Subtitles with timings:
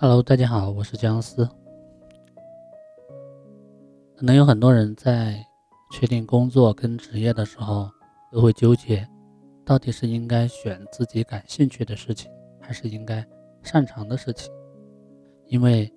[0.00, 1.44] Hello，大家好，我是姜思。
[4.16, 5.44] 可能有很多人在
[5.90, 7.90] 确定工作跟职业的时候，
[8.30, 9.04] 都会纠结，
[9.64, 12.30] 到底是应该选自己感兴趣的事情，
[12.60, 13.26] 还是应该
[13.64, 14.54] 擅长的事情？
[15.46, 15.92] 因为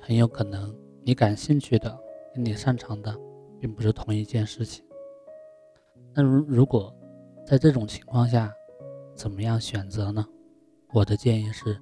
[0.00, 0.72] 很有可能
[1.02, 1.98] 你感兴趣的
[2.32, 3.12] 跟你擅长的，
[3.58, 4.84] 并不是同一件事情。
[6.14, 6.94] 那如如果
[7.44, 8.54] 在这种情况下，
[9.16, 10.24] 怎么样选择呢？
[10.92, 11.76] 我的建议是。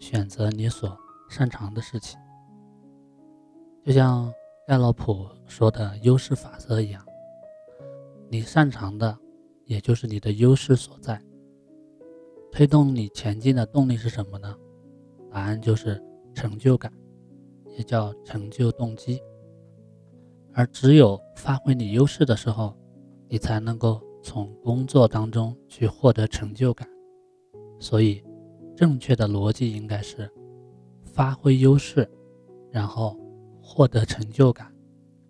[0.00, 2.18] 选择你所擅长的事情，
[3.84, 4.32] 就像
[4.66, 7.04] 盖洛普说的优势法则一样，
[8.30, 9.16] 你擅长的
[9.66, 11.20] 也就是你的优势所在。
[12.50, 14.56] 推动你前进的动力是什么呢？
[15.30, 16.02] 答案就是
[16.34, 16.90] 成就感，
[17.76, 19.22] 也叫成就动机。
[20.54, 22.74] 而只有发挥你优势的时候，
[23.28, 26.88] 你才能够从工作当中去获得成就感。
[27.78, 28.24] 所以。
[28.80, 30.26] 正确的逻辑应该是
[31.04, 32.10] 发挥优势，
[32.70, 33.14] 然后
[33.60, 34.74] 获得成就感，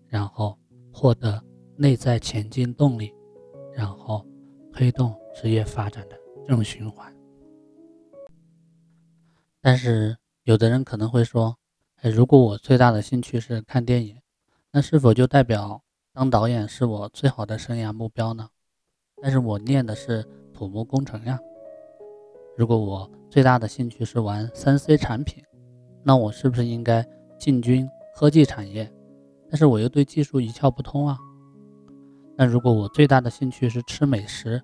[0.06, 0.56] 然后
[0.92, 1.42] 获得
[1.74, 3.12] 内在前进动力，
[3.74, 4.24] 然后
[4.72, 6.16] 推动职业发展的
[6.46, 7.12] 正循环。
[9.60, 11.58] 但是，有的人可能会说
[12.02, 14.16] ：“哎，如果我最大的兴趣是看电影，
[14.70, 15.82] 那是否就代表
[16.12, 18.48] 当导演是我最好的生涯目标呢？”
[19.20, 21.36] 但是我念的是土木工程呀。
[22.60, 25.42] 如果我最大的兴趣是玩三 C 产品，
[26.02, 27.02] 那我是不是应该
[27.38, 28.86] 进军科技产业？
[29.48, 31.16] 但是我又对技术一窍不通啊。
[32.36, 34.60] 那如果我最大的兴趣是吃美食，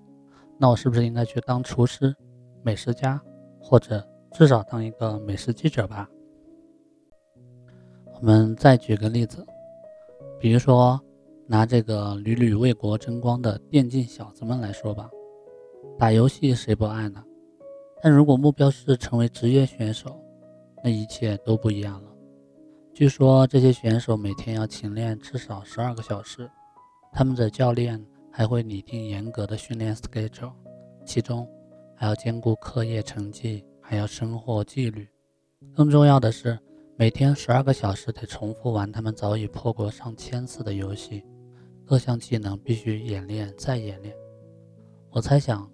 [0.59, 2.15] 那我是不是应该去当厨师、
[2.61, 3.19] 美食家，
[3.59, 6.07] 或者至少当一个美食记者吧？
[8.13, 9.43] 我们再举个例子，
[10.39, 11.01] 比如说
[11.47, 15.09] 拿这个屡屡为国争光的电竞小子们来说吧，
[15.97, 17.23] 打游戏谁不爱呢？
[18.01, 20.21] 但如果目标是成为职业选手，
[20.83, 22.09] 那一切都不一样了。
[22.93, 26.49] 据说这些选手每天要勤练至少十二个小时，
[27.11, 30.53] 他们的教练还会拟定严格的训练 schedule，
[31.05, 31.47] 其中
[31.95, 35.07] 还要兼顾课业成绩，还要生活纪律。
[35.75, 36.57] 更重要的是，
[36.95, 41.23] 每天十二个小时得重复玩他们早已破过上千次的游戏，
[41.83, 44.15] 各项技能必须演练再演练。
[45.09, 45.67] 我猜想。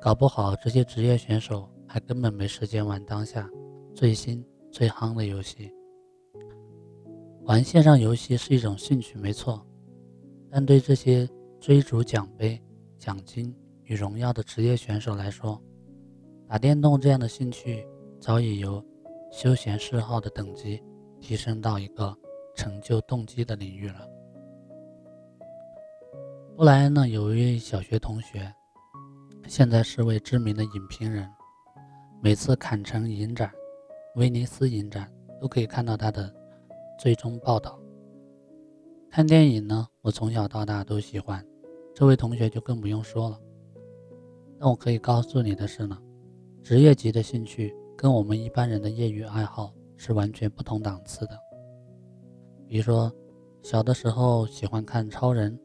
[0.00, 3.50] 搞不好这些职业选手还根本没时间玩当下
[3.92, 5.72] 最新最夯的游戏。
[7.42, 9.66] 玩线上游戏是一种兴趣，没错，
[10.48, 11.28] 但对这些
[11.58, 12.62] 追逐奖杯、
[12.96, 15.60] 奖金与荣耀的职业选手来说，
[16.46, 17.84] 打电动这样的兴趣
[18.20, 18.84] 早已由
[19.32, 20.80] 休闲嗜好的等级
[21.20, 22.16] 提升到一个
[22.54, 24.08] 成就动机的领域了。
[26.56, 28.54] 后来呢，有一位小学同学。
[29.46, 31.28] 现在是位知名的影评人，
[32.22, 33.50] 每次坎城影展、
[34.16, 35.10] 威尼斯影展
[35.40, 36.32] 都可以看到他的
[36.98, 37.78] 最终报道。
[39.10, 41.44] 看电影呢，我从小到大都喜欢，
[41.94, 43.40] 这位同学就更不用说了。
[44.58, 45.96] 但我可以告诉你的是呢，
[46.62, 51.38] 职业级的兴趣跟我们一般人的业余爱好是完全不同档次的。
[52.66, 53.10] 比如说，
[53.62, 55.58] 小的时候喜欢看超人、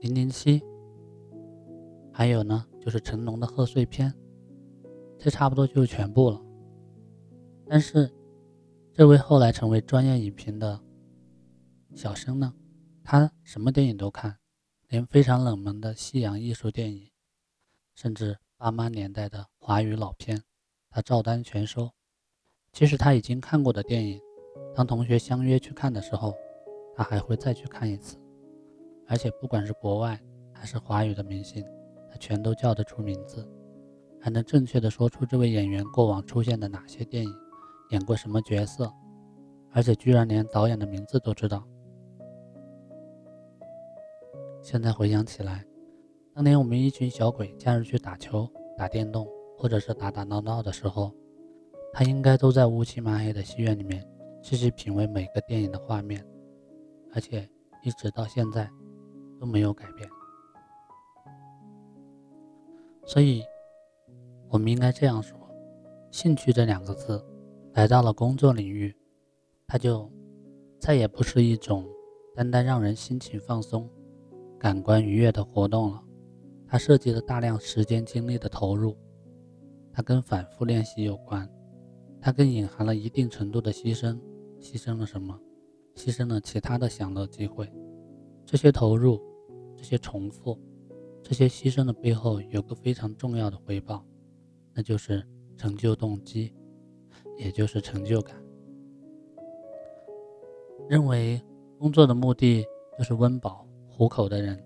[0.00, 0.62] 零零七，
[2.12, 2.66] 还有呢。
[2.84, 4.12] 就是成龙的贺岁片，
[5.16, 6.42] 这差不多就是全部了。
[7.64, 8.12] 但是，
[8.92, 10.80] 这位后来成为专业影评的
[11.94, 12.52] 小生呢，
[13.04, 14.36] 他什么电影都看，
[14.88, 17.08] 连非常冷门的西洋艺术电影，
[17.94, 20.42] 甚至爸妈年代的华语老片，
[20.90, 21.88] 他照单全收。
[22.72, 24.20] 即使他已经看过的电影，
[24.74, 26.34] 当同学相约去看的时候，
[26.96, 28.18] 他还会再去看一次。
[29.06, 30.20] 而且，不管是国外
[30.52, 31.64] 还是华语的明星。
[32.12, 33.48] 他全都叫得出名字，
[34.20, 37.34] 还能正确的说出这位演员过往出现的哪些电影，
[37.88, 38.92] 演过什么角色，
[39.70, 41.66] 而且居然连导演的名字都知道。
[44.60, 45.64] 现在回想起来，
[46.34, 48.46] 当年我们一群小鬼假日去打球、
[48.76, 51.10] 打电动，或者是打打闹闹的时候，
[51.94, 54.06] 他应该都在乌漆麻黑的戏院里面
[54.42, 56.22] 细细品味每个电影的画面，
[57.14, 57.48] 而且
[57.82, 58.70] 一直到现在
[59.40, 60.06] 都没有改变。
[63.04, 63.42] 所以，
[64.48, 65.36] 我们应该这样说：
[66.10, 67.22] 兴趣这两个字，
[67.74, 68.94] 来到了工作领域，
[69.66, 70.10] 它就
[70.78, 71.86] 再也不是一种
[72.34, 73.88] 单单让人心情放松、
[74.58, 76.02] 感官愉悦的活动了。
[76.66, 78.96] 它涉及了大量时间精力的投入，
[79.92, 81.46] 它跟反复练习有关，
[82.20, 84.18] 它更隐含了一定程度的牺牲。
[84.60, 85.38] 牺牲了什么？
[85.96, 87.68] 牺牲了其他的享乐机会。
[88.46, 89.20] 这些投入，
[89.76, 90.56] 这些重复。
[91.22, 94.04] 这些牺牲的背后有个非常重要的回报，
[94.74, 95.26] 那就是
[95.56, 96.52] 成就动机。
[97.38, 98.36] 也就是成就感。
[100.88, 101.40] 认为
[101.78, 102.64] 工作的目的
[102.96, 104.62] 就是温饱糊口的人，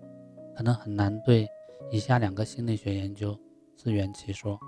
[0.55, 1.47] 可能很难对
[1.91, 3.37] 以下两个心理学研究
[3.75, 4.59] 自圆其说。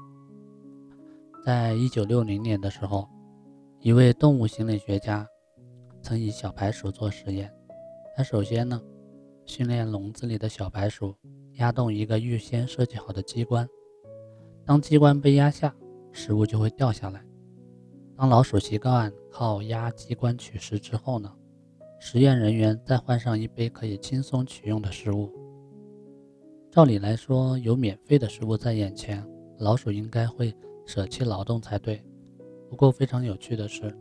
[1.43, 3.07] 在一九六零年的时候，
[3.79, 5.27] 一位动物心理学家
[6.01, 7.53] 曾以小白鼠做实验。
[8.15, 8.81] 他首先呢，
[9.45, 11.15] 训练笼子里的小白鼠
[11.59, 13.67] 压动一个预先设计好的机关，
[14.65, 15.75] 当机关被压下，
[16.11, 17.23] 食物就会掉下来。
[18.15, 21.33] 当老鼠习惯靠压机关取食之后呢，
[21.99, 25.29] 实验人员再换上一杯可以轻松取用的食物。
[26.71, 29.25] 照理来说，有免费的食物在眼前，
[29.57, 30.55] 老鼠应该会
[30.85, 32.01] 舍弃劳动才对。
[32.69, 33.93] 不过非常有趣的是，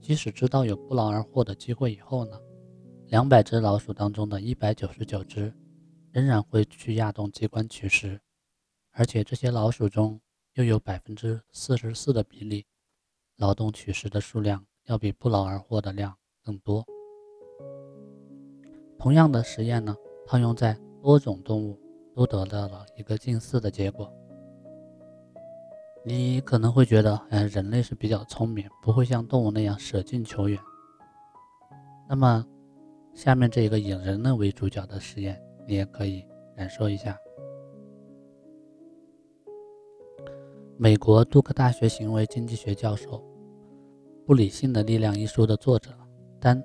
[0.00, 2.38] 即使知道有不劳而获的机会以后呢，
[3.08, 5.52] 两百只老鼠当中的一百九十九只
[6.12, 8.20] 仍然会去压动机关取食，
[8.90, 10.20] 而且这些老鼠中
[10.54, 12.66] 又有百分之四十四的比例。
[13.36, 16.14] 劳动取食的数量要比不劳而获的量
[16.44, 16.84] 更多。
[18.98, 19.96] 同样的实验呢，
[20.26, 21.78] 套用在多种动物，
[22.14, 24.12] 都得到了一个近似的结果。
[26.04, 30.60] 你可能会觉得，哎，人类是比较聪明，不会像动物那样舍近求远。
[32.08, 32.44] 那么，
[33.14, 36.26] 下面这一个以人类为主角的实验，你也可以
[36.56, 37.16] 感受一下。
[40.76, 43.18] 美国杜克大学行为经济学教授。
[44.26, 45.90] 《不理性的力量》一书的作者
[46.40, 46.60] 丹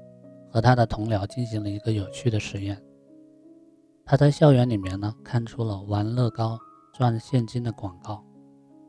[0.50, 2.82] 和他的同僚进行了一个有趣的实验。
[4.04, 6.58] 他在校园里面呢看出了玩乐高
[6.92, 8.24] 赚现金的广告，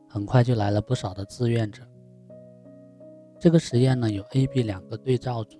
[0.09, 1.83] 很快就来了不少的志愿者。
[3.39, 5.59] 这个实验呢有 A、B 两个对照组。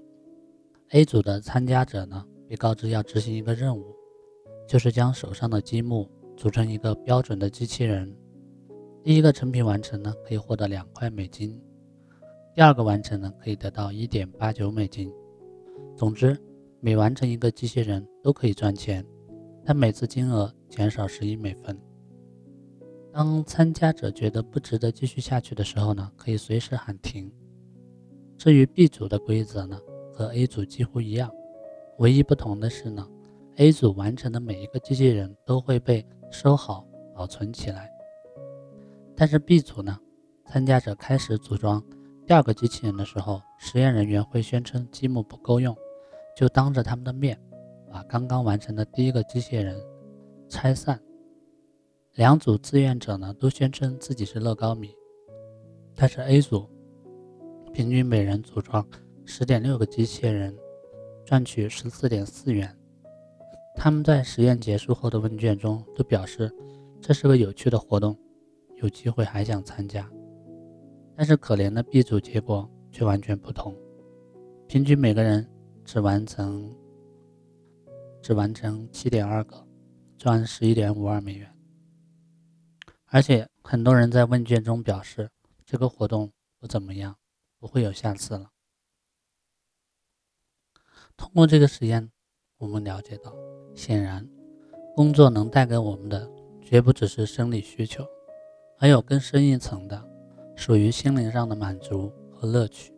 [0.91, 3.95] A 组的参加者呢被告知要执行一个任务，
[4.67, 8.13] 就是将手上的积木组成一个标准的机器人。
[9.03, 11.57] 第一个成品完成呢可以获得两块美金。
[12.53, 15.11] 第二个完成呢，可以得到一点八九美金。
[15.95, 16.35] 总之，
[16.79, 19.05] 每完成一个机器人都可以赚钱，
[19.63, 21.79] 但每次金额减少十一美分。
[23.13, 27.31] 当参加者觉得不值得继续下去的时候呢，可以随时喊停。
[28.37, 29.79] 至于 B 组的规则呢，
[30.11, 31.31] 和 A 组几乎一样，
[31.99, 33.07] 唯一不同的是呢
[33.57, 37.91] ，A 组完成的每一个机器人都会被收好保存起来，
[39.15, 39.99] 但是 B 组呢，
[40.45, 41.83] 参加者开始组装。
[42.25, 45.75] 第二个机器人的时候，实验人员会宣称积木不够用，
[46.35, 47.39] 就当着他们的面
[47.89, 49.81] 把刚刚完成的第一个机器人
[50.49, 50.99] 拆散。
[52.15, 54.93] 两组志愿者呢都宣称自己是乐高迷，
[55.95, 56.69] 但是 A 组
[57.73, 58.87] 平均每人组装
[59.25, 60.55] 十点六个机器人，
[61.25, 62.76] 赚取十四点四元。
[63.79, 66.51] 他们在实验结束后的问卷中都表示
[66.99, 68.17] 这是个有趣的活动，
[68.77, 70.09] 有机会还想参加。
[71.15, 73.77] 但是可怜的 B 组结果却完全不同，
[74.67, 75.47] 平均每个人
[75.85, 76.75] 只完成
[78.19, 79.65] 只完成七点二个，
[80.17, 81.55] 赚十一点五二美元。
[83.05, 85.29] 而且很多人在问卷中表示
[85.65, 87.15] 这个活动不怎么样，
[87.59, 88.49] 不会有下次了。
[91.15, 92.11] 通过这个实验，
[92.57, 93.33] 我们了解到，
[93.77, 94.27] 显然
[94.95, 96.27] 工作能带给我们的
[96.61, 98.03] 绝不只是生理需求，
[98.75, 100.03] 还有更深一层的。
[100.55, 102.91] 属于心灵上的满足和乐趣。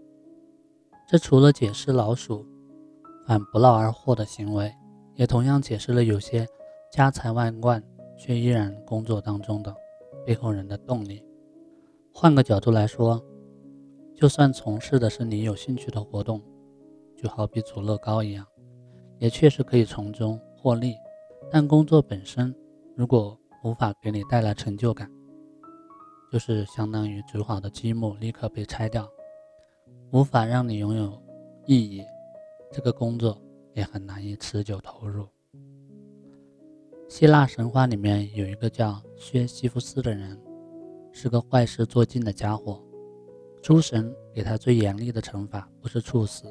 [1.05, 2.45] 这除了解释老鼠
[3.27, 4.73] 反不劳而获的行为，
[5.15, 6.47] 也同样解释了有些
[6.89, 7.83] 家财万贯
[8.17, 9.75] 却依然工作当中的
[10.25, 11.21] 背后人的动力。
[12.13, 13.21] 换个角度来说，
[14.15, 16.41] 就算从事的是你有兴趣的活动，
[17.17, 18.45] 就好比组乐高一样，
[19.17, 20.95] 也确实可以从中获利。
[21.51, 22.53] 但工作本身
[22.95, 25.09] 如果无法给你带来成就感，
[26.31, 29.09] 就是相当于煮好的积木立刻被拆掉，
[30.11, 31.19] 无法让你拥有
[31.65, 32.03] 意义，
[32.71, 33.41] 这个工作
[33.73, 35.27] 也很难以持久投入。
[37.07, 40.39] 希腊神话里面有一个叫薛西弗斯的人，
[41.11, 42.79] 是个坏事做尽的家伙。
[43.61, 46.45] 诸神给他最严厉的惩罚不是处死，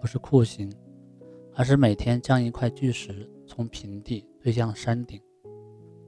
[0.00, 0.72] 不是酷刑，
[1.54, 5.20] 而是每天将一块巨石从平地推向山顶。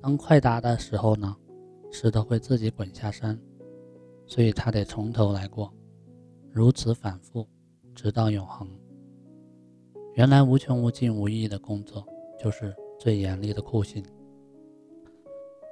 [0.00, 1.36] 当快达的时候呢？
[1.92, 3.36] 石头会自己滚下山，
[4.24, 5.74] 所以他得从头来过，
[6.52, 7.44] 如此反复，
[7.96, 8.68] 直到永恒。
[10.14, 12.06] 原来无穷无尽无意义的工作，
[12.38, 14.04] 就是最严厉的酷刑。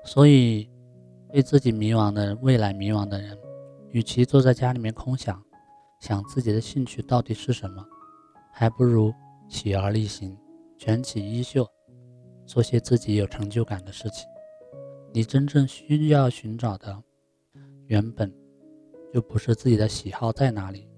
[0.04, 0.68] 所以，
[1.30, 3.38] 对自己迷茫的未来迷茫的人，
[3.90, 5.40] 与其坐在家里面空想，
[6.00, 7.86] 想自己的兴趣到底是什么，
[8.52, 9.14] 还不如
[9.48, 10.36] 起而立行，
[10.78, 11.68] 卷起衣袖，
[12.46, 14.28] 做些自己有成就感的事情。
[15.12, 17.02] 你真正需要寻找的，
[17.86, 18.32] 原本
[19.12, 20.88] 就不是自己的喜好在哪里，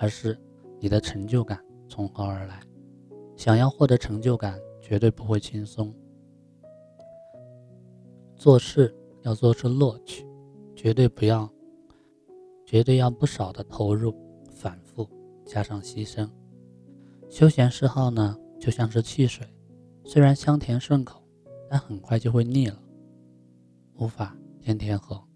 [0.00, 0.36] 而是
[0.80, 2.60] 你的成就感从何而来。
[3.36, 5.94] 想要获得成就感，绝对不会轻松。
[8.34, 10.26] 做事要做出乐趣，
[10.74, 11.48] 绝对不要，
[12.66, 14.12] 绝对要不少的投入、
[14.50, 15.08] 反复
[15.44, 16.28] 加上牺牲。
[17.28, 19.46] 休闲嗜好呢，就像是汽水，
[20.04, 21.26] 虽然香甜顺口，
[21.68, 22.78] 但很快就会腻了，
[23.94, 25.26] 无法天天喝。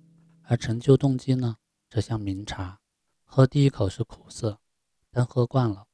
[0.43, 1.57] 而成就动机呢，
[1.89, 2.79] 则像茗茶，
[3.25, 4.59] 喝第一口是苦涩，
[5.11, 5.87] 但喝惯了，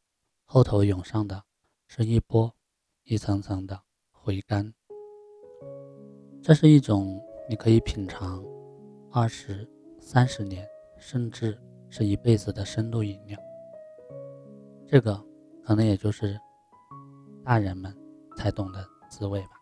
[0.45, 1.45] 后头涌上的
[1.87, 2.53] 是一波
[3.05, 4.75] 一层层的回甘。
[6.43, 8.45] 这是一种你可以品尝
[9.13, 9.69] 二十
[10.01, 10.67] 三十年，
[10.99, 11.57] 甚至
[11.89, 13.39] 是一辈子的深度饮料。
[14.85, 15.25] 这个
[15.63, 16.37] 可能也就是
[17.45, 17.95] 大人们
[18.37, 19.60] 才懂得滋味吧。